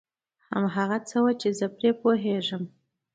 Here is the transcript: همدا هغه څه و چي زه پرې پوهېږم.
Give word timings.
همدا 0.51 0.67
هغه 0.77 0.97
څه 1.09 1.17
و 1.23 1.27
چي 1.41 1.49
زه 1.59 1.65
پرې 1.77 1.91
پوهېږم. 2.01 2.63